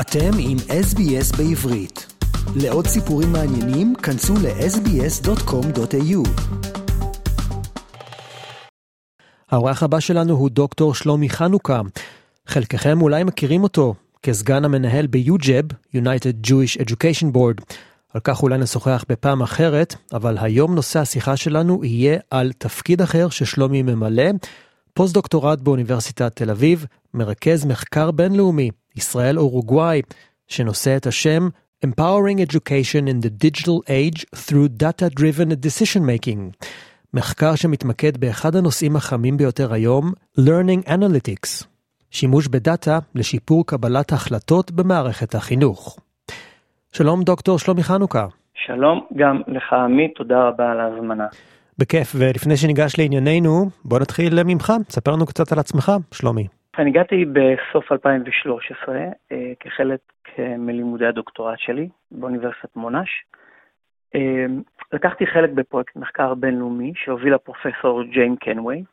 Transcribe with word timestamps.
אתם 0.00 0.30
עם 0.38 0.56
SBS 0.58 1.36
בעברית. 1.36 2.06
לעוד 2.56 2.86
סיפורים 2.86 3.32
מעניינים, 3.32 3.94
כנסו 3.94 4.34
ל-sbs.com.au. 4.34 6.28
האורח 9.50 9.82
הבא 9.82 10.00
שלנו 10.00 10.34
הוא 10.34 10.50
דוקטור 10.50 10.94
שלומי 10.94 11.30
חנוכה. 11.30 11.80
חלקכם 12.46 13.02
אולי 13.02 13.24
מכירים 13.24 13.62
אותו 13.62 13.94
כסגן 14.22 14.64
המנהל 14.64 15.06
ב 15.06 15.16
UJEB, 15.16 15.64
United 15.96 16.46
Jewish 16.46 16.80
Education 16.80 17.34
Board. 17.34 17.74
על 18.14 18.20
כך 18.24 18.42
אולי 18.42 18.58
נשוחח 18.58 19.04
בפעם 19.08 19.42
אחרת, 19.42 19.94
אבל 20.12 20.36
היום 20.40 20.74
נושא 20.74 21.00
השיחה 21.00 21.36
שלנו 21.36 21.84
יהיה 21.84 22.18
על 22.30 22.52
תפקיד 22.58 23.02
אחר 23.02 23.28
ששלומי 23.28 23.82
ממלא, 23.82 24.30
פוסט-דוקטורט 24.94 25.60
באוניברסיטת 25.60 26.36
תל 26.36 26.50
אביב, 26.50 26.86
מרכז 27.14 27.64
מחקר 27.64 28.10
בינלאומי, 28.10 28.70
ישראל 28.98 29.38
אורוגוואי, 29.38 30.02
שנושא 30.48 30.96
את 30.96 31.06
השם 31.06 31.48
Empowering 31.86 32.40
Education 32.50 33.04
in 33.12 33.18
the 33.24 33.30
Digital 33.44 33.78
Age 33.88 34.20
through 34.34 34.68
Data-Driven 34.82 35.50
Decision 35.66 36.00
Making. 36.00 36.66
מחקר 37.14 37.54
שמתמקד 37.54 38.16
באחד 38.16 38.56
הנושאים 38.56 38.96
החמים 38.96 39.36
ביותר 39.36 39.72
היום, 39.72 40.12
Learning 40.38 40.88
Analytics, 40.88 41.64
שימוש 42.10 42.48
בדאטה 42.48 42.98
לשיפור 43.14 43.66
קבלת 43.66 44.12
החלטות 44.12 44.70
במערכת 44.72 45.34
החינוך. 45.34 45.98
שלום 46.92 47.22
דוקטור 47.22 47.58
שלומי 47.58 47.82
חנוכה. 47.82 48.26
שלום 48.66 49.06
גם 49.16 49.40
לך 49.46 49.72
עמית, 49.72 50.10
תודה 50.16 50.48
רבה 50.48 50.70
על 50.70 50.80
ההזמנה. 50.80 51.26
בכיף, 51.78 52.12
ולפני 52.16 52.56
שניגש 52.56 52.98
לענייננו, 52.98 53.70
בוא 53.84 53.98
נתחיל 53.98 54.42
ממך, 54.42 54.72
ספר 54.90 55.10
לנו 55.10 55.26
קצת 55.26 55.52
על 55.52 55.58
עצמך, 55.58 55.92
שלומי. 56.12 56.46
אני 56.78 56.90
הגעתי 56.90 57.24
בסוף 57.24 57.92
2013 57.92 58.98
אה, 59.32 59.52
כחלק 59.60 60.00
מלימודי 60.38 61.06
הדוקטורט 61.06 61.58
שלי 61.58 61.88
באוניברסיטת 62.10 62.76
מונש. 62.76 63.24
אה, 64.14 64.46
לקחתי 64.92 65.26
חלק 65.26 65.50
בפרויקט 65.50 65.96
מחקר 65.96 66.34
בינלאומי 66.34 66.92
שהוביל 66.96 67.38
פרופסור 67.38 68.02
ג'יין 68.02 68.36
קנווי, 68.36 68.84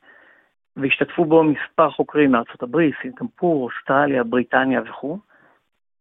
והשתתפו 0.77 1.25
בו 1.25 1.43
מספר 1.43 1.89
חוקרים 1.89 2.31
מארצות 2.31 2.63
הברית, 2.63 2.95
סינגפור, 3.01 3.63
אוסטרליה, 3.63 4.23
בריטניה 4.23 4.81
וכו'. 4.85 5.17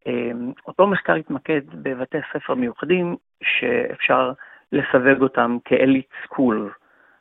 אה, 0.07 0.31
אותו 0.67 0.87
מחקר 0.87 1.15
התמקד 1.15 1.61
בבתי 1.83 2.19
ספר 2.33 2.55
מיוחדים 2.55 3.17
שאפשר 3.43 4.33
לסווג 4.73 5.23
אותם 5.23 5.57
כאליט 5.65 6.09
סקול. 6.25 6.71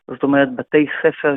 זאת 0.07 0.23
אומרת, 0.23 0.55
בתי 0.55 0.85
ספר 1.01 1.35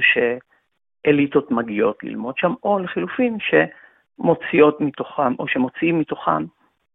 שאליטות 1.06 1.50
מגיעות 1.50 2.04
ללמוד 2.04 2.38
שם, 2.38 2.54
או 2.62 2.78
לחילופין 2.78 3.36
שמוציאות 3.40 4.80
מתוכם, 4.80 5.34
או 5.38 5.48
שמוציאים 5.48 5.98
מתוכם 5.98 6.44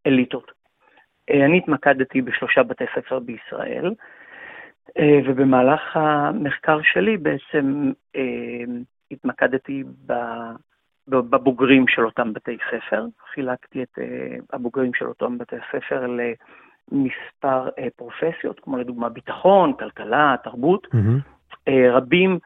אליטות. 0.08 0.52
אה, 1.30 1.45
אני 1.45 1.58
התמקדתי 1.58 2.22
בשלושה 2.22 2.64
בתי 2.64 2.84
ספר 2.95 3.20
בישראל, 3.20 3.94
אה, 4.98 5.20
ובמהלך 5.26 5.82
המחקר 5.94 6.80
שלי 6.82 7.17
בעצם 7.17 7.92
אה, 8.16 8.64
התמקדתי 9.12 9.84
בבוגרים 11.08 11.88
של 11.88 12.06
אותם 12.06 12.34
בתי 12.34 12.58
ספר. 12.72 13.06
חילקתי 13.34 13.84
את 13.84 14.00
הבוגרים 14.54 14.94
של 14.94 15.06
אותם 15.06 15.38
בתי 15.38 15.56
ספר 15.72 16.08
למספר 16.92 17.70
פרופסיות, 17.95 18.59
כמו 18.59 18.78
לדוגמה 18.78 19.09
ביטחון, 19.09 19.73
כלכלה, 19.73 20.36
תרבות. 20.44 20.88
Mm-hmm. 20.94 21.70
רבים 21.92 22.39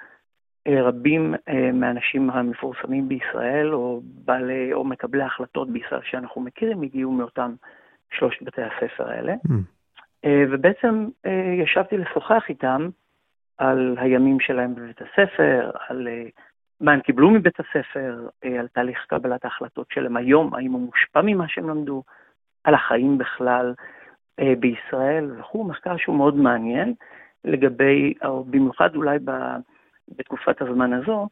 רבים 0.67 1.35
מהאנשים 1.73 2.29
המפורסמים 2.29 3.09
בישראל, 3.09 3.73
או 3.73 4.01
בעלי, 4.03 4.73
או 4.73 4.83
מקבלי 4.83 5.23
החלטות 5.23 5.69
בישראל 5.69 6.01
שאנחנו 6.03 6.41
מכירים, 6.41 6.81
הגיעו 6.81 7.11
מאותם 7.11 7.53
שלושת 8.11 8.43
בתי 8.43 8.61
הספר 8.61 9.09
האלה. 9.09 9.33
Mm. 9.33 10.27
ובעצם 10.49 11.07
ישבתי 11.63 11.97
לשוחח 11.97 12.43
איתם 12.49 12.89
על 13.57 13.95
הימים 13.99 14.39
שלהם 14.39 14.75
בבית 14.75 15.01
הספר, 15.01 15.71
על 15.87 16.07
מה 16.81 16.91
הם 16.91 16.99
קיבלו 16.99 17.29
מבית 17.29 17.59
הספר, 17.59 18.27
על 18.59 18.67
תהליך 18.67 19.05
קבלת 19.07 19.45
ההחלטות 19.45 19.87
שלהם 19.93 20.17
היום, 20.17 20.55
האם 20.55 20.71
הוא 20.71 20.81
מושפע 20.81 21.21
ממה 21.23 21.47
שהם 21.47 21.69
למדו, 21.69 22.03
על 22.63 22.73
החיים 22.73 23.17
בכלל 23.17 23.73
בישראל 24.59 25.31
וכו', 25.39 25.63
מחקר 25.63 25.97
שהוא 25.97 26.17
מאוד 26.17 26.35
מעניין 26.35 26.93
לגבי, 27.43 28.13
או 28.25 28.43
במיוחד 28.43 28.95
אולי 28.95 29.19
ב... 29.25 29.31
בתקופת 30.17 30.61
הזמן 30.61 30.93
הזו, 30.93 31.27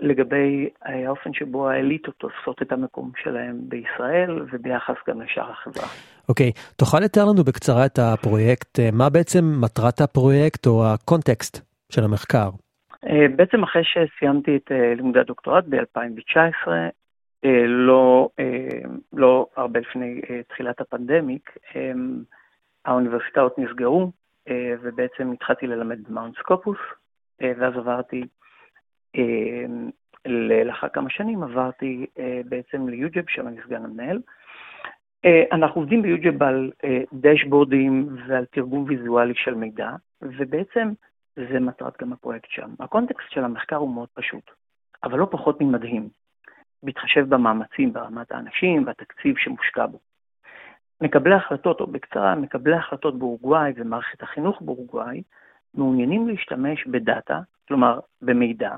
לגבי 0.00 0.68
האופן 0.82 1.32
שבו 1.32 1.68
האליטות 1.68 2.14
תופסות 2.18 2.62
את 2.62 2.72
המקום 2.72 3.12
שלהם 3.16 3.56
בישראל 3.60 4.42
וביחס 4.52 4.94
גם 5.08 5.20
לשאר 5.20 5.50
החברה. 5.50 5.86
אוקיי, 6.28 6.50
okay. 6.50 6.74
תוכל 6.76 6.98
לתאר 7.00 7.22
לנו 7.24 7.44
בקצרה 7.44 7.86
את 7.86 7.98
הפרויקט, 7.98 8.78
מה 8.92 9.10
בעצם 9.10 9.44
מטרת 9.60 10.00
הפרויקט 10.00 10.66
או 10.66 10.84
הקונטקסט 10.86 11.66
של 11.92 12.04
המחקר? 12.04 12.50
בעצם 13.36 13.62
אחרי 13.62 13.82
שסיימתי 13.84 14.56
את 14.56 14.70
לימודי 14.96 15.20
הדוקטורט 15.20 15.64
ב-2019, 15.68 16.68
לא, 17.66 18.28
לא 19.12 19.46
הרבה 19.56 19.80
לפני 19.80 20.20
תחילת 20.48 20.80
הפנדמיק, 20.80 21.58
האוניברסיטאות 22.84 23.58
נסגרו 23.58 24.10
ובעצם 24.82 25.32
התחלתי 25.32 25.66
ללמד 25.66 25.98
ב 26.08 26.12
Mount 26.12 26.34
Scopus, 26.38 26.78
ואז 27.40 27.76
עברתי 27.76 28.22
אה, 29.16 29.64
לאחר 30.64 30.88
כמה 30.88 31.10
שנים 31.10 31.42
עברתי 31.42 32.06
אה, 32.18 32.40
בעצם 32.44 32.88
ל 32.88 32.94
UJEB, 32.94 33.24
שם 33.28 33.48
אני 33.48 33.56
סגן 33.66 33.84
המנהל. 33.84 34.20
אה, 35.24 35.42
אנחנו 35.52 35.80
עובדים 35.80 36.02
ב 36.02 36.10
UJEB 36.10 36.42
על 36.42 36.72
דשבורדים 37.12 38.16
ועל 38.28 38.44
תרגום 38.44 38.84
ויזואלי 38.88 39.34
של 39.34 39.54
מידע, 39.54 39.90
ובעצם 40.22 40.92
זה 41.36 41.60
מטרת 41.60 42.02
גם 42.02 42.12
הפרויקט 42.12 42.50
שם. 42.50 42.70
הקונטקסט 42.80 43.30
של 43.30 43.44
המחקר 43.44 43.76
הוא 43.76 43.94
מאוד 43.94 44.08
פשוט, 44.14 44.50
אבל 45.04 45.18
לא 45.18 45.28
פחות 45.30 45.60
ממדהים, 45.60 46.08
בהתחשב 46.82 47.28
במאמצים 47.28 47.92
ברמת 47.92 48.32
האנשים 48.32 48.86
והתקציב 48.86 49.38
שמושקע 49.38 49.86
בו. 49.86 49.98
מקבלי 51.00 51.34
החלטות, 51.34 51.80
או 51.80 51.86
בקצרה, 51.86 52.34
מקבלי 52.34 52.76
החלטות 52.76 53.18
באורוגוואי 53.18 53.72
ומערכת 53.76 54.22
החינוך 54.22 54.62
באורוגוואי, 54.62 55.22
מעוניינים 55.76 56.28
להשתמש 56.28 56.86
בדאטה, 56.86 57.40
כלומר 57.68 58.00
במידע, 58.22 58.70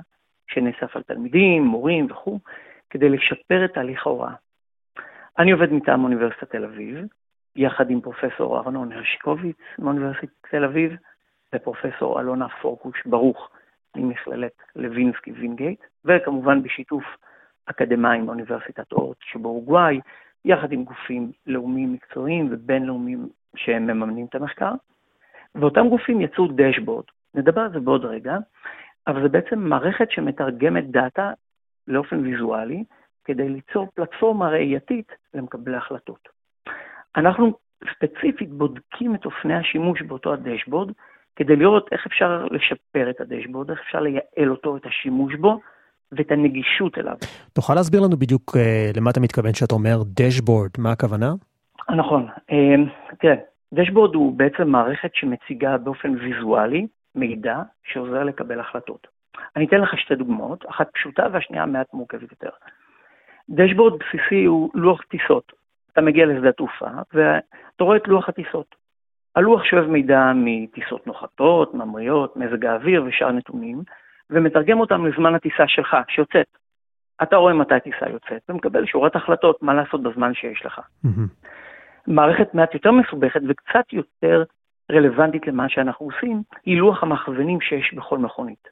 שנאסף 0.48 0.96
על 0.96 1.02
תלמידים, 1.02 1.62
מורים 1.62 2.06
וכו', 2.10 2.38
כדי 2.90 3.08
לשפר 3.08 3.64
את 3.64 3.74
תהליך 3.74 4.06
ההוראה. 4.06 4.34
אני 5.38 5.50
עובד 5.50 5.72
מטעם 5.72 6.04
אוניברסיטת 6.04 6.50
תל 6.50 6.64
אביב, 6.64 7.06
יחד 7.56 7.90
עם 7.90 8.00
פרופסור 8.00 8.58
ארנון 8.58 8.92
הרשקוביץ 8.92 9.56
מאוניברסיטת 9.78 10.32
תל 10.50 10.64
אביב, 10.64 10.92
ופרופסור 11.54 12.20
אלונה 12.20 12.48
פורקוש 12.48 13.06
ברוך 13.06 13.50
ממכללת 13.96 14.52
לוינסקי 14.76 15.32
וינגייט, 15.32 15.80
וכמובן 16.04 16.62
בשיתוף 16.62 17.04
אקדמאים 17.66 18.26
מאוניברסיטת 18.26 18.92
אורט 18.92 19.16
שבאורוגוואי, 19.20 20.00
יחד 20.44 20.72
עם 20.72 20.84
גופים 20.84 21.32
לאומיים 21.46 21.92
מקצועיים 21.92 22.48
ובינלאומיים 22.50 23.28
שהם 23.56 23.86
מממנים 23.86 24.26
את 24.26 24.34
המחקר. 24.34 24.72
ואותם 25.54 25.88
גופים 25.88 26.20
יצרו 26.20 26.48
dashboard, 26.54 27.04
נדבר 27.34 27.60
על 27.60 27.72
זה 27.72 27.80
בעוד 27.80 28.04
רגע, 28.04 28.36
אבל 29.06 29.22
זה 29.22 29.28
בעצם 29.28 29.58
מערכת 29.58 30.10
שמתרגמת 30.10 30.90
דאטה 30.90 31.30
לאופן 31.88 32.20
ויזואלי, 32.20 32.84
כדי 33.24 33.48
ליצור 33.48 33.88
פלטפורמה 33.94 34.48
ראייתית 34.48 35.12
למקבלי 35.34 35.76
החלטות. 35.76 36.28
אנחנו 37.16 37.52
ספציפית 37.94 38.50
בודקים 38.50 39.14
את 39.14 39.24
אופני 39.24 39.54
השימוש 39.54 40.02
באותו 40.02 40.32
הדשבורד, 40.32 40.92
כדי 41.36 41.56
לראות 41.56 41.88
איך 41.92 42.06
אפשר 42.06 42.46
לשפר 42.50 43.10
את 43.10 43.20
הדשבורד, 43.20 43.70
איך 43.70 43.80
אפשר 43.80 44.00
לייעל 44.00 44.50
אותו, 44.50 44.76
את 44.76 44.86
השימוש 44.86 45.34
בו, 45.34 45.60
ואת 46.12 46.30
הנגישות 46.30 46.98
אליו. 46.98 47.16
תוכל 47.52 47.74
להסביר 47.74 48.00
לנו 48.00 48.16
בדיוק 48.16 48.56
uh, 48.56 48.96
למה 48.96 49.10
אתה 49.10 49.20
מתכוון 49.20 49.52
כשאתה 49.52 49.74
אומר 49.74 50.02
דשבורד, 50.06 50.70
מה 50.78 50.92
הכוונה? 50.92 51.32
נכון, 51.96 52.28
uh, 52.50 52.54
תראה, 53.20 53.34
דשבורד 53.74 54.14
הוא 54.14 54.38
בעצם 54.38 54.68
מערכת 54.68 55.14
שמציגה 55.14 55.76
באופן 55.76 56.14
ויזואלי 56.14 56.86
מידע 57.14 57.56
שעוזר 57.84 58.24
לקבל 58.24 58.60
החלטות. 58.60 59.06
אני 59.56 59.66
אתן 59.66 59.80
לך 59.80 59.98
שתי 59.98 60.14
דוגמאות, 60.14 60.64
אחת 60.70 60.90
פשוטה 60.94 61.26
והשנייה 61.32 61.66
מעט 61.66 61.94
מורכבת 61.94 62.30
יותר. 62.30 62.50
דשבורד 63.50 63.92
בסיסי 63.98 64.44
הוא 64.44 64.70
לוח 64.74 65.02
טיסות. 65.02 65.52
אתה 65.92 66.00
מגיע 66.00 66.26
לשדה 66.26 66.52
תעופה 66.52 66.88
ואתה 67.14 67.84
רואה 67.84 67.96
את 67.96 68.08
לוח 68.08 68.28
הטיסות. 68.28 68.74
הלוח 69.36 69.64
שואב 69.64 69.84
מידע 69.84 70.32
מטיסות 70.34 71.06
נוחתות, 71.06 71.74
ממריאות, 71.74 72.36
מזג 72.36 72.66
האוויר 72.66 73.04
ושאר 73.06 73.32
נתונים, 73.32 73.82
ומתרגם 74.30 74.80
אותם 74.80 75.06
לזמן 75.06 75.34
הטיסה 75.34 75.68
שלך, 75.68 75.96
שיוצאת. 76.08 76.46
אתה 77.22 77.36
רואה 77.36 77.54
מתי 77.54 77.74
הטיסה 77.74 78.10
יוצאת 78.10 78.42
ומקבל 78.48 78.86
שורת 78.86 79.16
החלטות 79.16 79.62
מה 79.62 79.74
לעשות 79.74 80.02
בזמן 80.02 80.34
שיש 80.34 80.66
לך. 80.66 80.78
Mm-hmm. 80.78 81.48
מערכת 82.08 82.54
מעט 82.54 82.74
יותר 82.74 82.92
מסובכת 82.92 83.40
וקצת 83.48 83.92
יותר 83.92 84.44
רלוונטית 84.92 85.46
למה 85.46 85.68
שאנחנו 85.68 86.06
עושים, 86.06 86.42
היא 86.64 86.78
לוח 86.78 87.02
המכוונים 87.02 87.60
שיש 87.60 87.94
בכל 87.94 88.18
מכונית. 88.18 88.68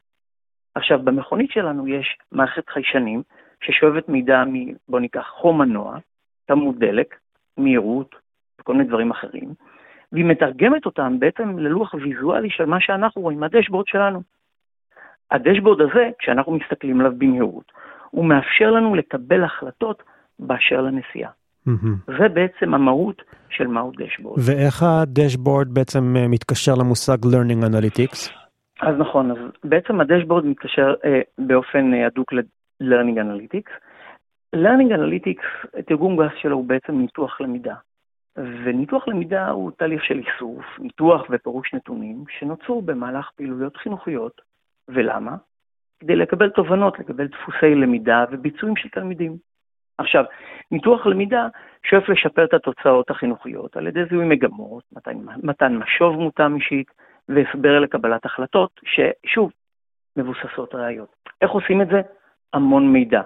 עכשיו, 0.74 0.98
במכונית 1.04 1.50
שלנו 1.50 1.88
יש 1.88 2.18
מערכת 2.32 2.68
חיישנים 2.68 3.22
ששואבת 3.60 4.08
מידע 4.08 4.44
מ... 4.44 4.72
בוא 4.88 5.00
ניקח 5.00 5.26
חום 5.28 5.58
מנוע, 5.58 5.98
כמות 6.48 6.78
דלק, 6.78 7.16
מהירות 7.56 8.14
וכל 8.60 8.72
מיני 8.72 8.88
דברים 8.88 9.10
אחרים, 9.10 9.54
והיא 10.12 10.24
מתרגמת 10.24 10.86
אותם 10.86 11.18
בעצם 11.18 11.58
ללוח 11.58 11.94
ויזואלי 11.94 12.50
של 12.50 12.64
מה 12.64 12.80
שאנחנו 12.80 13.22
רואים, 13.22 13.42
הדשבורד 13.42 13.86
שלנו. 13.86 14.22
הדשבורד 15.30 15.80
הזה, 15.80 16.10
כשאנחנו 16.18 16.52
מסתכלים 16.52 17.00
עליו 17.00 17.12
במהירות, 17.18 17.72
הוא 18.10 18.24
מאפשר 18.24 18.70
לנו 18.70 18.94
לקבל 18.94 19.44
החלטות 19.44 20.02
באשר 20.38 20.80
לנסיעה. 20.80 21.30
Mm-hmm. 21.68 22.12
זה 22.18 22.28
בעצם 22.28 22.74
המהות 22.74 23.22
של 23.50 23.66
מהו 23.66 23.92
דשבורד. 23.96 24.38
ואיך 24.46 24.82
הדשבורד 24.82 25.68
בעצם 25.74 26.16
אה, 26.16 26.28
מתקשר 26.28 26.74
למושג 26.74 27.24
learning 27.24 27.64
analytics? 27.64 28.30
אז 28.80 28.94
נכון, 28.98 29.30
אז 29.30 29.36
בעצם 29.64 30.00
הדשבורד 30.00 30.44
מתקשר 30.46 30.94
אה, 31.04 31.20
באופן 31.38 31.94
אה, 31.94 32.06
הדוק 32.06 32.32
ל-learning 32.32 33.16
analytics. 33.16 33.70
learning 34.56 34.90
analytics, 34.92 35.80
תרגום 35.86 36.16
גס 36.16 36.32
שלו 36.42 36.56
הוא 36.56 36.64
בעצם 36.64 36.98
ניתוח 36.98 37.40
למידה. 37.40 37.74
וניתוח 38.36 39.08
למידה 39.08 39.48
הוא 39.48 39.70
תהליך 39.70 40.04
של 40.04 40.18
איסוף, 40.18 40.64
ניתוח 40.78 41.22
ופירוש 41.30 41.74
נתונים 41.74 42.24
שנוצרו 42.38 42.82
במהלך 42.82 43.30
פעילויות 43.36 43.76
חינוכיות. 43.76 44.40
ולמה? 44.88 45.36
כדי 46.00 46.16
לקבל 46.16 46.50
תובנות, 46.50 46.98
לקבל 46.98 47.26
דפוסי 47.26 47.74
למידה 47.74 48.24
וביצועים 48.30 48.76
של 48.76 48.88
תלמידים. 48.88 49.36
עכשיו, 49.98 50.24
ניתוח 50.70 51.06
למידה 51.06 51.48
שואף 51.90 52.08
לשפר 52.08 52.44
את 52.44 52.54
התוצאות 52.54 53.10
החינוכיות 53.10 53.76
על 53.76 53.86
ידי 53.86 54.04
זיהוי 54.10 54.24
מגמות, 54.24 54.84
מתן, 54.92 55.16
מתן 55.42 55.76
משוב 55.76 56.16
מותאם 56.16 56.56
אישית 56.56 56.90
והסבר 57.28 57.78
לקבלת 57.78 58.24
החלטות, 58.24 58.80
ששוב, 58.84 59.52
מבוססות 60.16 60.74
ראיות. 60.74 61.16
איך 61.42 61.50
עושים 61.50 61.82
את 61.82 61.88
זה? 61.88 62.00
המון 62.52 62.92
מידע. 62.92 63.22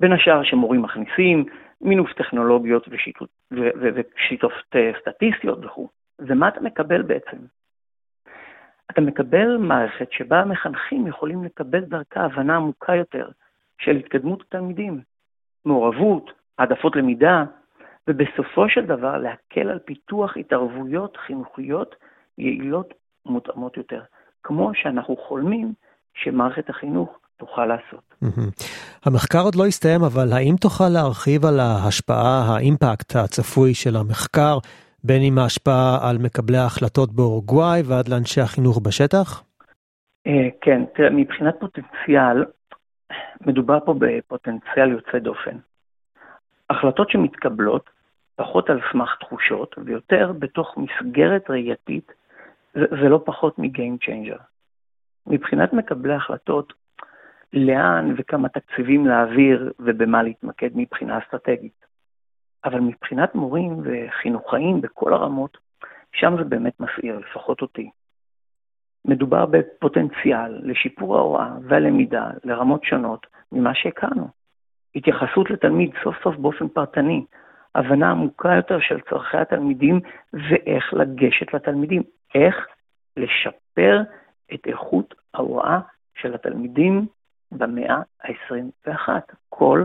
בין 0.00 0.12
השאר 0.12 0.42
שמורים 0.42 0.82
מכניסים, 0.82 1.44
מינוף 1.80 2.12
טכנולוגיות 2.12 2.86
ושיטות, 2.90 3.28
ושיטות 3.52 4.52
סטטיסטיות 5.00 5.64
וכו'. 5.64 5.88
ומה 6.18 6.48
אתה 6.48 6.60
מקבל 6.60 7.02
בעצם? 7.02 7.36
אתה 8.90 9.00
מקבל 9.00 9.56
מערכת 9.56 10.12
שבה 10.12 10.40
המחנכים 10.40 11.06
יכולים 11.06 11.44
לקבל 11.44 11.80
דרכה 11.80 12.20
הבנה 12.20 12.56
עמוקה 12.56 12.94
יותר 12.94 13.28
של 13.78 13.96
התקדמות 13.96 14.42
התלמידים, 14.42 15.00
מעורבות, 15.64 16.30
העדפות 16.58 16.96
למידה, 16.96 17.44
ובסופו 18.08 18.68
של 18.68 18.86
דבר 18.86 19.18
להקל 19.18 19.68
על 19.68 19.78
פיתוח 19.78 20.36
התערבויות 20.36 21.16
חינוכיות 21.26 21.94
יעילות 22.38 22.94
ומותאמות 23.26 23.76
יותר, 23.76 24.00
כמו 24.42 24.70
שאנחנו 24.74 25.16
חולמים 25.16 25.72
שמערכת 26.14 26.70
החינוך 26.70 27.18
תוכל 27.36 27.66
לעשות. 27.66 28.14
המחקר 29.06 29.38
עוד 29.44 29.54
לא 29.54 29.66
הסתיים, 29.66 30.00
אבל 30.04 30.32
האם 30.32 30.54
תוכל 30.60 30.88
להרחיב 30.88 31.44
על 31.44 31.60
ההשפעה, 31.60 32.42
האימפקט 32.48 33.16
הצפוי 33.16 33.74
של 33.74 33.96
המחקר, 33.96 34.58
בין 35.04 35.22
אם 35.22 35.38
ההשפעה 35.38 36.08
על 36.08 36.18
מקבלי 36.18 36.56
ההחלטות 36.58 37.12
באורוגוואי 37.12 37.82
ועד 37.84 38.08
לאנשי 38.08 38.40
החינוך 38.40 38.80
בשטח? 38.82 39.42
אה, 40.26 40.48
כן, 40.60 40.84
תראה, 40.94 41.10
מבחינת 41.10 41.54
פוטנציאל, 41.60 42.44
מדובר 43.46 43.78
פה 43.84 43.94
בפוטנציאל 43.98 44.90
יוצא 44.90 45.18
דופן. 45.18 45.56
החלטות 46.70 47.10
שמתקבלות 47.10 47.90
פחות 48.36 48.70
על 48.70 48.80
סמך 48.92 49.16
תחושות 49.20 49.74
ויותר 49.84 50.32
בתוך 50.38 50.76
מסגרת 50.76 51.50
ראייתית, 51.50 52.12
זה, 52.74 53.08
לא 53.08 53.22
פחות 53.24 53.58
מ-game 53.58 54.04
changer. 54.04 54.38
מבחינת 55.26 55.72
מקבלי 55.72 56.14
החלטות, 56.14 56.72
לאן 57.52 58.14
וכמה 58.18 58.48
תקציבים 58.48 59.06
להעביר 59.06 59.72
ובמה 59.78 60.22
להתמקד 60.22 60.70
מבחינה 60.74 61.18
אסטרטגית. 61.18 61.84
אבל 62.64 62.80
מבחינת 62.80 63.34
מורים 63.34 63.82
וחינוכאים 63.84 64.80
בכל 64.80 65.14
הרמות, 65.14 65.58
שם 66.12 66.36
זה 66.38 66.44
באמת 66.44 66.80
מסעיר, 66.80 67.18
לפחות 67.18 67.62
אותי. 67.62 67.90
מדובר 69.04 69.46
בפוטנציאל 69.46 70.60
לשיפור 70.62 71.16
ההוראה 71.16 71.50
והלמידה 71.62 72.30
לרמות 72.44 72.84
שונות 72.84 73.26
ממה 73.52 73.74
שהכרנו. 73.74 74.28
התייחסות 74.94 75.50
לתלמיד 75.50 75.90
סוף 76.04 76.14
סוף 76.22 76.36
באופן 76.36 76.68
פרטני, 76.68 77.24
הבנה 77.74 78.10
עמוקה 78.10 78.54
יותר 78.56 78.80
של 78.80 79.00
צורכי 79.00 79.36
התלמידים 79.36 80.00
ואיך 80.32 80.94
לגשת 80.94 81.54
לתלמידים, 81.54 82.02
איך 82.34 82.66
לשפר 83.16 84.02
את 84.54 84.66
איכות 84.66 85.14
ההוראה 85.34 85.80
של 86.14 86.34
התלמידים 86.34 87.06
במאה 87.52 88.00
ה-21. 88.22 89.08
כל 89.48 89.84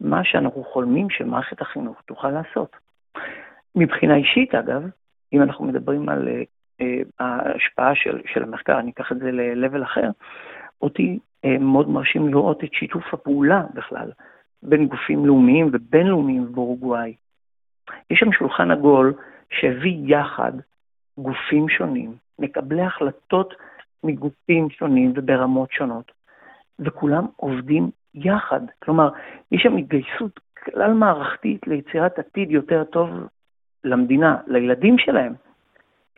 מה 0.00 0.24
שאנחנו 0.24 0.64
חולמים 0.64 1.10
שמערכת 1.10 1.60
החינוך 1.60 2.02
תוכל 2.06 2.30
לעשות. 2.30 2.76
מבחינה 3.74 4.16
אישית, 4.16 4.54
אגב, 4.54 4.82
אם 5.32 5.42
אנחנו 5.42 5.64
מדברים 5.64 6.08
על 6.08 6.28
uh, 6.28 6.57
ההשפעה 7.20 7.94
של, 7.94 8.20
של 8.26 8.42
המחקר, 8.42 8.78
אני 8.78 8.90
אקח 8.90 9.12
את 9.12 9.18
זה 9.18 9.30
ל-level 9.32 9.82
אחר, 9.82 10.10
אותי 10.82 11.18
uh, 11.46 11.48
מאוד 11.60 11.88
מרשים 11.88 12.28
לראות 12.28 12.64
את 12.64 12.72
שיתוף 12.72 13.14
הפעולה 13.14 13.62
בכלל 13.74 14.10
בין 14.62 14.86
גופים 14.86 15.26
לאומיים 15.26 15.70
ובינלאומיים 15.72 16.52
באורוגוואי. 16.52 17.14
יש 18.10 18.18
שם 18.18 18.32
שולחן 18.32 18.70
עגול 18.70 19.14
שהביא 19.50 19.96
יחד 20.06 20.52
גופים 21.18 21.68
שונים, 21.68 22.14
מקבלי 22.38 22.82
החלטות 22.82 23.54
מגופים 24.04 24.70
שונים 24.70 25.12
וברמות 25.16 25.72
שונות, 25.72 26.12
וכולם 26.78 27.26
עובדים 27.36 27.90
יחד. 28.14 28.60
כלומר, 28.84 29.08
יש 29.52 29.62
שם 29.62 29.76
התגייסות 29.76 30.40
כלל 30.64 30.92
מערכתית 30.92 31.66
ליצירת 31.66 32.18
עתיד 32.18 32.50
יותר 32.50 32.84
טוב 32.84 33.10
למדינה, 33.84 34.36
לילדים 34.46 34.98
שלהם, 34.98 35.34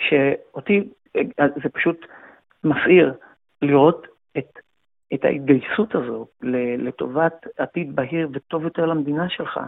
שאותי, 0.08 0.88
זה 1.36 1.68
פשוט 1.72 2.06
מסעיר 2.64 3.12
לראות 3.62 4.06
את, 4.38 4.58
את 5.14 5.24
ההתגייסות 5.24 5.94
הזו 5.94 6.26
לטובת 6.78 7.46
עתיד 7.58 7.96
בהיר 7.96 8.28
וטוב 8.32 8.64
יותר 8.64 8.86
למדינה 8.86 9.28
שלך, 9.28 9.60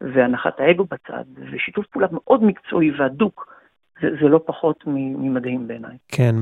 והנחת 0.00 0.60
האגו 0.60 0.84
בצד, 0.84 1.24
ושיתוף 1.52 1.86
פעולה 1.86 2.08
מאוד 2.12 2.44
מקצועי 2.44 2.90
והדוק. 2.98 3.56
זה, 4.02 4.08
זה 4.20 4.28
לא 4.28 4.40
פחות 4.46 4.84
ממדהים 4.86 5.68
בעיניי. 5.68 5.96
כן, 6.08 6.34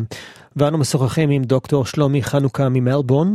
ואנו 0.57 0.79
משוחחים 0.79 1.31
עם 1.31 1.43
דוקטור 1.43 1.85
שלומי 1.85 2.23
חנוכה 2.23 2.69
ממלבורן. 2.71 3.29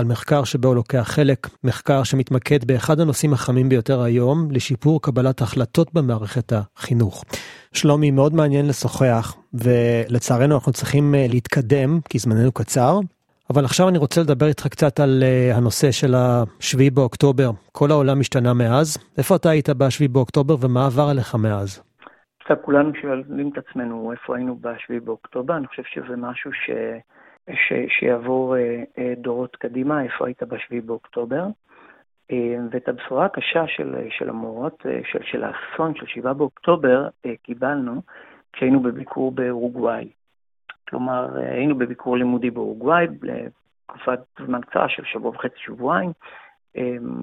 על 0.00 0.06
מחקר 0.06 0.44
שבו 0.44 0.68
הוא 0.68 0.74
לוקח 0.74 1.04
חלק, 1.16 1.38
מחקר 1.64 2.02
שמתמקד 2.02 2.64
באחד 2.64 3.00
הנושאים 3.00 3.32
החמים 3.32 3.68
ביותר 3.68 4.02
היום, 4.02 4.48
לשיפור 4.50 5.02
קבלת 5.02 5.40
החלטות 5.40 5.94
במערכת 5.94 6.52
החינוך. 6.52 7.24
שלומי, 7.72 8.10
מאוד 8.10 8.34
מעניין 8.34 8.66
לשוחח, 8.66 9.36
ולצערנו 9.54 10.54
אנחנו 10.54 10.72
צריכים 10.72 11.14
אה, 11.14 11.26
להתקדם, 11.28 12.00
כי 12.08 12.18
זמננו 12.18 12.52
קצר, 12.52 13.00
אבל 13.50 13.64
עכשיו 13.64 13.88
אני 13.88 13.98
רוצה 13.98 14.20
לדבר 14.20 14.46
איתך 14.46 14.66
קצת 14.66 15.00
על 15.00 15.22
uh, 15.22 15.56
הנושא 15.56 15.90
של 15.90 16.14
השביעי 16.14 16.90
באוקטובר. 16.90 17.50
כל 17.72 17.90
העולם 17.90 18.20
השתנה 18.20 18.54
מאז. 18.54 18.98
איפה 19.18 19.36
אתה 19.36 19.50
היית 19.50 19.70
בשביעי 19.70 20.08
באוקטובר 20.08 20.54
ומה 20.60 20.86
עבר 20.86 21.08
עליך 21.10 21.34
מאז? 21.34 21.82
עכשיו 22.40 22.56
כולנו 22.62 22.92
שואלים 23.02 23.50
את 23.52 23.58
עצמנו 23.58 24.12
איפה 24.12 24.36
היינו 24.36 24.58
בשביעי 24.60 25.00
באוקטובר, 25.00 25.56
אני 25.56 25.66
חושב 25.66 25.82
שזה 25.92 26.16
משהו 26.16 26.50
ש... 26.52 26.70
ש, 27.48 27.72
שיעבור 27.88 28.56
אה, 28.56 28.82
אה, 28.98 29.14
דורות 29.16 29.56
קדימה, 29.56 30.02
איפה 30.02 30.26
היית 30.26 30.42
ב-7 30.42 30.80
באוקטובר. 30.84 31.46
אה, 32.30 32.56
ואת 32.70 32.88
הבשורה 32.88 33.26
הקשה 33.26 33.66
של, 33.66 33.94
של 34.10 34.28
המורות, 34.28 34.86
של, 35.12 35.18
של 35.22 35.44
האסון 35.44 35.94
של 35.94 36.06
7 36.06 36.32
באוקטובר, 36.32 37.08
קיבלנו 37.42 38.02
כשהיינו 38.52 38.80
בביקור 38.80 39.32
באורוגוואי. 39.32 40.08
כלומר, 40.88 41.36
היינו 41.36 41.78
בביקור 41.78 42.16
לימודי 42.16 42.50
באורוגוואי 42.50 43.06
לתקופת 43.22 44.18
זמן 44.46 44.60
קצרה 44.60 44.88
של 44.88 45.04
שבוע 45.04 45.30
וחצי, 45.30 45.54
שבועיים. 45.56 46.12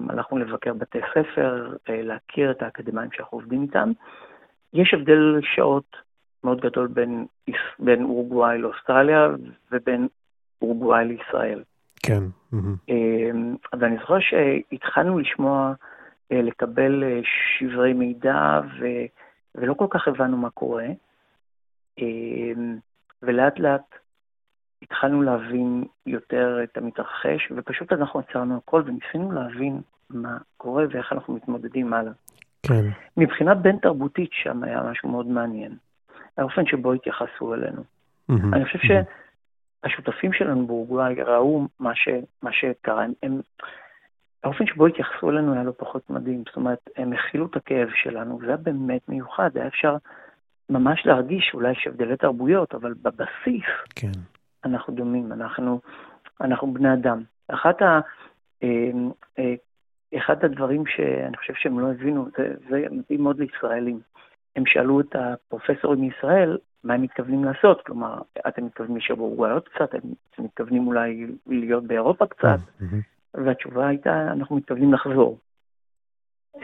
הלכנו 0.08 0.38
לבקר 0.38 0.74
בתי 0.74 0.98
ספר, 1.14 1.76
להכיר 1.88 2.50
את 2.50 2.62
האקדמאים 2.62 3.10
שאנחנו 3.12 3.38
עובדים 3.38 3.62
איתם. 3.62 3.92
יש 4.72 4.94
הבדל 4.94 5.40
שעות 5.42 5.96
מאוד 6.48 6.60
גדול 6.60 6.86
בין, 6.86 7.26
בין 7.78 8.04
אורוגוואי 8.04 8.58
לאוסטרליה 8.58 9.28
ובין 9.72 10.08
אורוגוואי 10.62 11.04
לישראל. 11.04 11.62
כן. 12.02 12.22
אמ, 12.88 13.56
ואני 13.78 13.96
זוכר 14.00 14.18
שהתחלנו 14.20 15.18
לשמוע, 15.18 15.72
אה, 16.32 16.42
לקבל 16.42 17.04
אה, 17.04 17.20
שברי 17.58 17.92
מידע, 17.92 18.60
ו, 18.80 18.86
ולא 19.54 19.74
כל 19.74 19.86
כך 19.90 20.08
הבנו 20.08 20.36
מה 20.36 20.50
קורה, 20.50 20.86
אמ, 21.98 22.76
ולאט 23.22 23.58
לאט 23.58 23.94
התחלנו 24.82 25.22
להבין 25.22 25.84
יותר 26.06 26.60
את 26.62 26.76
המתרחש, 26.76 27.52
ופשוט 27.56 27.92
אנחנו 27.92 28.20
עצרנו 28.20 28.56
הכל 28.56 28.82
וניסינו 28.86 29.32
להבין 29.32 29.80
מה 30.10 30.38
קורה 30.56 30.84
ואיך 30.90 31.12
אנחנו 31.12 31.34
מתמודדים 31.34 31.92
הלאה. 31.92 32.12
כן. 32.62 32.84
מבחינה 33.16 33.54
בין-תרבותית 33.54 34.30
שם 34.32 34.62
היה 34.62 34.82
משהו 34.82 35.08
מאוד 35.08 35.26
מעניין. 35.26 35.76
האופן 36.38 36.66
שבו 36.66 36.92
התייחסו 36.92 37.54
אלינו. 37.54 37.82
Mm-hmm. 38.30 38.34
אני 38.52 38.64
חושב 38.64 38.78
שהשותפים 38.78 40.32
שלנו 40.32 40.66
באורוגוואי 40.66 41.14
ראו 41.14 41.66
מה, 41.80 41.94
ש, 41.94 42.08
מה 42.42 42.52
שקרה, 42.52 43.04
הם, 43.04 43.12
הם, 43.22 43.40
האופן 44.44 44.66
שבו 44.66 44.86
התייחסו 44.86 45.30
אלינו 45.30 45.54
היה 45.54 45.62
לא 45.62 45.72
פחות 45.76 46.10
מדהים. 46.10 46.42
זאת 46.46 46.56
אומרת, 46.56 46.90
הם 46.96 47.12
הכילו 47.12 47.46
את 47.46 47.56
הכאב 47.56 47.88
שלנו, 48.02 48.38
וזה 48.38 48.46
היה 48.46 48.56
באמת 48.56 49.08
מיוחד, 49.08 49.50
היה 49.54 49.66
אפשר 49.66 49.96
ממש 50.70 51.06
להרגיש, 51.06 51.50
אולי 51.54 51.72
יש 51.72 51.86
הבדלי 51.86 52.16
תרבויות, 52.16 52.74
אבל 52.74 52.94
בבסיס 53.02 53.66
כן. 53.94 54.10
אנחנו 54.64 54.94
דומים, 54.94 55.32
אנחנו, 55.32 55.80
אנחנו 56.40 56.72
בני 56.74 56.92
אדם. 56.92 57.22
אחת 57.48 57.82
ה... 57.82 58.00
אה, 58.62 58.90
אה, 59.38 59.54
אחד 60.16 60.44
הדברים 60.44 60.86
שאני 60.86 61.36
חושב 61.36 61.54
שהם 61.54 61.80
לא 61.80 61.90
הבינו, 61.90 62.28
זה, 62.38 62.54
זה 62.68 62.84
מתאים 62.90 63.22
מאוד 63.22 63.38
לישראלים. 63.38 64.00
הם 64.58 64.66
שאלו 64.66 65.00
את 65.00 65.16
הפרופסורים 65.16 66.00
מישראל 66.00 66.58
מה 66.84 66.94
הם 66.94 67.02
מתכוונים 67.02 67.44
לעשות, 67.44 67.82
כלומר, 67.86 68.18
אתם 68.48 68.64
מתכוונים 68.64 68.96
להישאר 68.96 69.14
באורוגוואיות 69.14 69.68
קצת, 69.68 69.94
אתם 69.94 70.44
מתכוונים 70.44 70.86
אולי 70.86 71.26
להיות 71.46 71.84
באירופה 71.84 72.26
קצת, 72.26 72.58
mm-hmm. 72.80 72.84
והתשובה 73.34 73.88
הייתה, 73.88 74.32
אנחנו 74.32 74.56
מתכוונים 74.56 74.92
לחזור. 74.92 75.38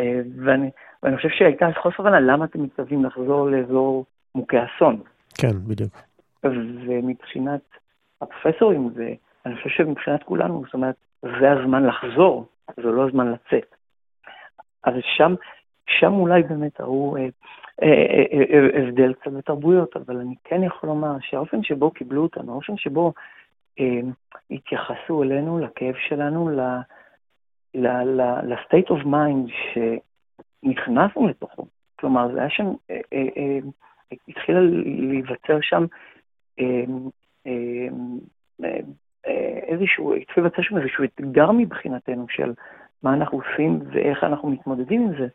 אה, 0.00 0.20
ואני, 0.44 0.70
ואני 1.02 1.16
חושב 1.16 1.28
שהייתה 1.28 1.66
חוסר 1.82 2.02
הבנה 2.02 2.20
למה 2.20 2.44
אתם 2.44 2.62
מתכוונים 2.62 3.04
לחזור 3.04 3.50
לאזור 3.50 4.06
מוכי 4.34 4.56
אסון. 4.64 5.02
כן, 5.34 5.56
בדיוק. 5.66 5.92
ומבחינת 6.44 7.60
הפרופסורים, 8.20 8.90
ואני 8.94 9.56
חושב 9.56 9.70
שמבחינת 9.70 10.22
כולנו, 10.22 10.62
זאת 10.64 10.74
אומרת, 10.74 10.94
זה 11.22 11.52
הזמן 11.52 11.86
לחזור, 11.86 12.46
זה 12.76 12.82
לא 12.82 13.08
הזמן 13.08 13.32
לצאת. 13.32 13.74
אז 14.84 14.94
שם, 15.16 15.34
שם 15.86 16.12
אולי 16.12 16.42
באמת 16.42 16.80
ראו 16.80 17.16
אה, 17.16 17.28
אה, 17.82 18.24
אה, 18.32 18.82
הבדל 18.82 19.12
קצת 19.14 19.32
בתרבויות, 19.32 19.96
אבל 19.96 20.16
אני 20.16 20.34
כן 20.44 20.62
יכול 20.62 20.88
לומר 20.88 21.16
שהאופן 21.20 21.62
שבו 21.62 21.90
קיבלו 21.90 22.22
אותנו, 22.22 22.52
האופן 22.52 22.76
שבו 22.76 23.12
התייחסו 24.50 25.22
אלינו, 25.22 25.58
לכאב 25.58 25.94
שלנו, 26.08 26.50
ל-state 27.74 28.90
of 28.90 29.04
mind 29.04 29.52
שנכנסנו 29.72 31.28
לתוכו. 31.28 31.66
כלומר, 31.96 32.32
זה 32.32 32.38
היה 32.40 32.50
שם, 32.50 32.72
התחילה 34.28 34.60
להיווצר 34.84 35.58
שם 35.60 35.84
איזשהו, 39.68 40.14
התחיל 40.14 40.44
להיווצר 40.44 40.62
שם 40.62 40.78
איזשהו 40.78 41.04
אתגר 41.04 41.50
מבחינתנו 41.50 42.26
של 42.28 42.52
מה 43.02 43.14
אנחנו 43.14 43.40
עושים 43.40 43.80
ואיך 43.92 44.24
אנחנו 44.24 44.48
מתמודדים 44.50 45.02
עם 45.02 45.12
זה. 45.18 45.26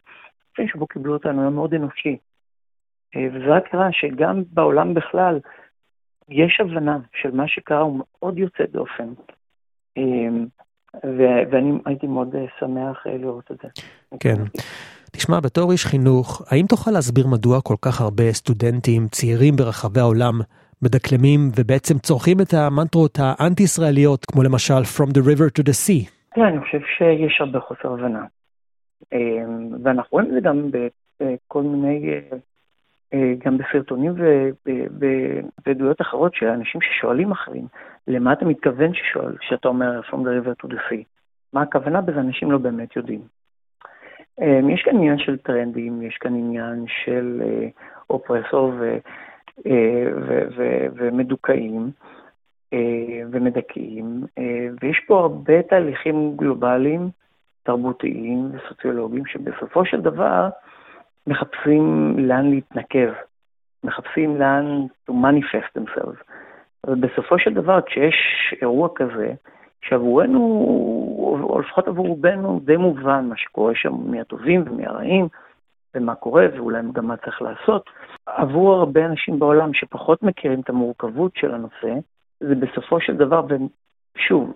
האופן 0.59 0.71
שבו 0.73 0.87
קיבלו 0.87 1.13
אותנו 1.13 1.41
היה 1.41 1.49
מאוד 1.49 1.73
אנושי. 1.73 2.17
אה, 3.15 3.27
וזה 3.33 3.55
רק 3.55 3.63
הראה 3.73 3.91
שגם 3.91 4.43
בעולם 4.53 4.93
בכלל 4.93 5.39
יש 6.29 6.59
הבנה 6.59 6.97
של 7.13 7.31
מה 7.31 7.47
שקרה 7.47 7.79
הוא 7.79 7.99
מאוד 7.99 8.37
יוצא 8.37 8.63
דופן. 8.71 9.09
אה, 9.97 10.03
ואני 11.51 11.71
הייתי 11.85 12.07
מאוד 12.07 12.35
אה, 12.35 12.45
שמח 12.59 13.07
לראות 13.07 13.51
את 13.51 13.57
זה. 13.63 13.69
כן. 14.19 14.35
תשמע, 15.11 15.39
בתור 15.39 15.71
איש 15.71 15.85
חינוך, 15.85 16.41
האם 16.51 16.65
תוכל 16.65 16.91
להסביר 16.91 17.27
מדוע 17.27 17.61
כל 17.61 17.75
כך 17.81 18.01
הרבה 18.01 18.31
סטודנטים 18.31 19.07
צעירים 19.07 19.55
ברחבי 19.55 19.99
העולם 19.99 20.33
מדקלמים 20.81 21.39
ובעצם 21.55 21.97
צורכים 21.97 22.41
את 22.41 22.53
המנטרות 22.53 23.17
האנטי-ישראליות, 23.21 24.25
כמו 24.25 24.43
למשל 24.43 24.81
From 24.97 25.09
the 25.09 25.19
River 25.19 25.59
to 25.59 25.63
the 25.63 25.75
Sea? 25.87 26.09
כן, 26.35 26.41
אני 26.41 26.59
חושב 26.59 26.79
שיש 26.97 27.41
הרבה 27.41 27.59
חוסר 27.59 27.93
הבנה. 27.93 28.25
ואנחנו 29.83 30.09
רואים 30.11 30.27
את 30.27 30.33
זה 30.33 30.39
גם 30.39 30.69
בכל 31.19 31.63
מיני 31.63 32.21
אה, 33.13 33.33
גם 33.45 33.57
בסרטונים 33.57 34.13
ועדויות 35.65 36.01
אחרות 36.01 36.35
של 36.35 36.45
אנשים 36.45 36.81
ששואלים 36.81 37.31
אחרים, 37.31 37.67
למה 38.07 38.33
אתה 38.33 38.45
מתכוון 38.45 38.93
ששואל, 38.93 39.35
שאתה 39.41 39.67
אומר 39.67 40.01
From 40.09 40.15
the 40.15 40.45
river 40.45 40.65
to 40.65 40.67
the 40.67 40.77
sea? 40.89 41.03
מה 41.53 41.61
הכוונה 41.61 42.01
בזה? 42.01 42.19
אנשים 42.19 42.51
לא 42.51 42.57
באמת 42.57 42.95
יודעים. 42.95 43.21
אה, 44.41 44.59
יש 44.73 44.81
כאן 44.81 44.95
עניין 44.95 45.17
של 45.17 45.37
טרנדים, 45.37 46.01
יש 46.01 46.17
כאן 46.17 46.35
עניין 46.35 46.85
של 46.87 47.41
אופרסור 48.09 48.73
אה, 49.65 50.07
ומדוכאים 50.95 51.91
ומדכאים, 53.31 54.23
ויש 54.81 54.99
פה 55.07 55.19
הרבה 55.19 55.61
תהליכים 55.61 56.33
גלובליים, 56.35 57.09
תרבותיים 57.63 58.51
וסוציולוגיים, 58.53 59.25
שבסופו 59.25 59.85
של 59.85 60.01
דבר, 60.01 60.49
מחפשים 61.27 62.15
לאן 62.17 62.49
להתנקב, 62.49 63.09
מחפשים 63.83 64.37
לאן 64.37 64.85
to 65.09 65.13
manifest 65.13 65.79
themselves. 65.79 66.23
ובסופו 66.87 67.39
של 67.39 67.53
דבר, 67.53 67.81
כשיש 67.81 68.15
אירוע 68.61 68.89
כזה, 68.95 69.33
שעבורנו, 69.81 70.39
או 71.43 71.59
לפחות 71.59 71.87
עבור 71.87 72.07
רובנו, 72.07 72.59
די 72.63 72.77
מובן 72.77 73.25
מה 73.29 73.37
שקורה 73.37 73.75
שם 73.75 73.93
מהטובים 74.05 74.63
ומהרעים, 74.67 75.27
ומה 75.95 76.15
קורה, 76.15 76.45
ואולי 76.53 76.81
גם 76.93 77.07
מה 77.07 77.17
צריך 77.17 77.41
לעשות. 77.41 77.89
עבור 78.25 78.73
הרבה 78.73 79.05
אנשים 79.05 79.39
בעולם 79.39 79.73
שפחות 79.73 80.23
מכירים 80.23 80.59
את 80.59 80.69
המורכבות 80.69 81.31
של 81.35 81.53
הנושא, 81.53 81.93
זה 82.39 82.55
בסופו 82.55 83.01
של 83.01 83.17
דבר, 83.17 83.45
ושוב, 83.45 84.53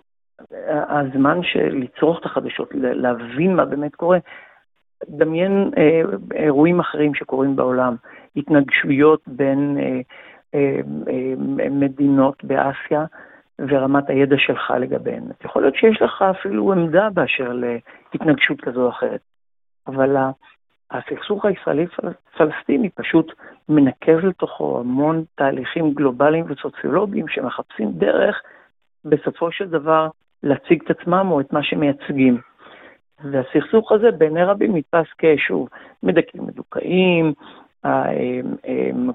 הזמן 0.89 1.43
של 1.43 1.75
לצרוך 1.75 2.19
את 2.19 2.25
החדשות, 2.25 2.69
להבין 2.73 3.55
מה 3.55 3.65
באמת 3.65 3.95
קורה, 3.95 4.17
דמיין 5.09 5.71
אה, 5.77 6.01
אירועים 6.35 6.79
אחרים 6.79 7.15
שקורים 7.15 7.55
בעולם, 7.55 7.95
התנגשויות 8.35 9.21
בין 9.27 9.77
אה, 9.79 10.01
אה, 10.55 10.79
אה, 11.07 11.69
מדינות 11.69 12.43
באסיה 12.43 13.05
ורמת 13.59 14.09
הידע 14.09 14.35
שלך 14.37 14.73
לגביהן. 14.79 15.23
יכול 15.45 15.61
להיות 15.61 15.75
שיש 15.75 16.01
לך 16.01 16.21
אפילו 16.21 16.71
עמדה 16.71 17.09
באשר 17.09 17.53
להתנגשות 17.53 18.61
כזו 18.61 18.83
או 18.83 18.89
אחרת, 18.89 19.21
אבל 19.87 20.15
הסכסוך 20.91 21.45
הישראלי-פלסטיני 21.45 22.89
פשוט 22.89 23.33
מנקז 23.69 24.23
לתוכו 24.23 24.79
המון 24.79 25.23
תהליכים 25.35 25.93
גלובליים 25.93 26.45
וסוציולוגיים 26.49 27.27
שמחפשים 27.27 27.91
דרך 27.91 28.41
בסופו 29.05 29.51
של 29.51 29.69
דבר 29.69 30.07
להציג 30.43 30.81
את 30.85 30.99
עצמם 30.99 31.27
או 31.31 31.39
את 31.39 31.53
מה 31.53 31.63
שמייצגים. 31.63 32.37
והסכסוך 33.31 33.91
הזה 33.91 34.11
בעיני 34.11 34.43
רבים 34.43 34.77
נתפס 34.77 35.05
כשוב 35.17 35.69
מדכאים 36.03 36.43
מדוכאים, 36.47 37.33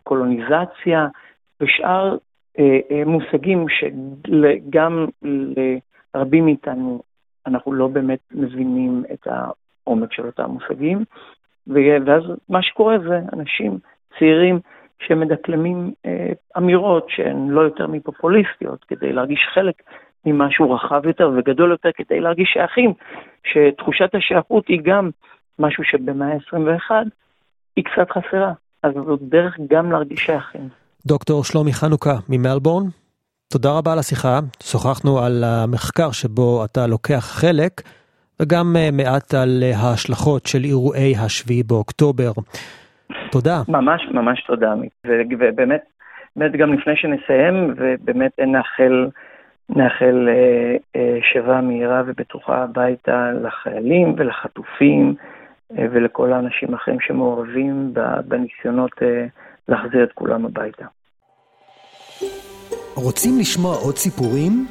קולוניזציה 0.04 1.08
ושאר 1.60 2.16
אה, 2.58 2.78
אה, 2.90 3.04
מושגים 3.06 3.66
שגם 3.68 5.06
לרבים 6.14 6.44
מאיתנו 6.44 7.02
אנחנו 7.46 7.72
לא 7.72 7.86
באמת 7.86 8.18
מבינים 8.32 9.04
את 9.12 9.26
העומק 9.26 10.12
של 10.12 10.26
אותם 10.26 10.50
מושגים. 10.50 11.04
ואז 11.66 12.22
מה 12.48 12.62
שקורה 12.62 12.98
זה 12.98 13.20
אנשים 13.32 13.78
צעירים 14.18 14.60
שמדקלמים 15.06 15.92
אה, 16.06 16.32
אמירות 16.56 17.06
שהן 17.08 17.48
לא 17.48 17.60
יותר 17.60 17.86
מפופוליסטיות 17.86 18.84
כדי 18.84 19.12
להרגיש 19.12 19.40
חלק 19.54 19.82
ממשהו 20.26 20.70
רחב 20.70 21.06
יותר 21.06 21.30
וגדול 21.36 21.70
יותר 21.70 21.90
כדי 21.94 22.20
להרגיש 22.20 22.48
שייכים, 22.52 22.92
שתחושת 23.44 24.14
השייכות 24.14 24.68
היא 24.68 24.80
גם 24.84 25.10
משהו 25.58 25.84
שבמאה 25.84 26.28
ה-21 26.28 26.90
היא 27.76 27.84
קצת 27.84 28.10
חסרה. 28.10 28.52
אז 28.82 28.92
זאת 29.06 29.20
דרך 29.22 29.56
גם 29.70 29.92
להרגיש 29.92 30.18
שייכים. 30.18 30.68
דוקטור 31.06 31.44
שלומי 31.44 31.72
חנוכה 31.72 32.14
ממלבורן, 32.28 32.84
תודה 33.52 33.68
רבה 33.78 33.92
על 33.92 33.98
השיחה. 33.98 34.38
שוחחנו 34.62 35.18
על 35.18 35.44
המחקר 35.44 36.10
שבו 36.12 36.64
אתה 36.64 36.86
לוקח 36.86 37.24
חלק, 37.40 37.72
וגם 38.42 38.76
אה, 38.76 38.90
מעט 38.92 39.34
על 39.34 39.62
ההשלכות 39.74 40.46
של 40.46 40.64
אירועי 40.64 41.14
השביעי 41.16 41.62
באוקטובר. 41.62 42.32
תודה. 43.30 43.62
ממש 43.68 44.02
ממש 44.10 44.44
תודה. 44.46 44.72
ובאמת, 45.06 45.80
באמת 46.36 46.52
גם 46.56 46.72
לפני 46.72 46.96
שנסיים, 46.96 47.74
ובאמת 47.76 48.32
נאחל... 48.38 49.06
נאחל 49.68 50.28
אה, 50.28 50.76
אה, 50.96 51.18
שיבה 51.32 51.60
מהירה 51.60 52.02
ובטוחה 52.06 52.62
הביתה 52.62 53.30
לחיילים 53.42 54.14
ולחטופים 54.18 55.14
אה, 55.78 55.86
ולכל 55.92 56.32
האנשים 56.32 56.74
האחרים 56.74 57.00
שמעורבים 57.00 57.94
בניסיונות 58.28 58.90
להחזיר 59.68 60.04
את 60.04 60.12
כולם 60.12 60.44
הביתה. 60.46 60.84
רוצים 62.94 63.38
לשמוע 63.40 63.74
עוד 63.76 63.96
סיפורים? 63.96 64.66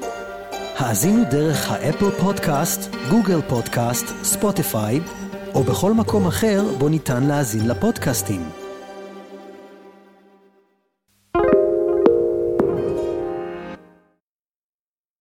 האזינו 0.80 1.24
דרך 1.32 1.72
האפל 1.72 2.10
פודקאסט, 2.24 2.96
גוגל 3.12 3.42
פודקאסט, 3.50 4.08
ספוטיפיי, 4.24 4.96
או 5.56 5.64
בכל 5.64 5.92
מקום 5.92 6.28
אחר 6.28 6.60
בו 6.80 6.90
ניתן 6.90 7.24
להאזין 7.28 7.70
לפודקאסטים. 7.70 8.67